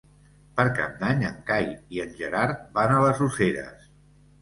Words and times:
Per 0.59 0.65
Cap 0.79 0.95
d'Any 1.03 1.21
en 1.27 1.37
Cai 1.51 1.69
i 1.99 2.03
en 2.07 2.19
Gerard 2.25 2.67
van 2.81 2.97
a 2.99 3.07
les 3.07 3.25
Useres. 3.31 3.91